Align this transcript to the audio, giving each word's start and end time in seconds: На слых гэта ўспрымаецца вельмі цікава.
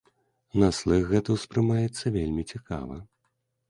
На 0.63 0.69
слых 0.77 1.03
гэта 1.13 1.37
ўспрымаецца 1.37 2.05
вельмі 2.19 2.51
цікава. 2.51 2.95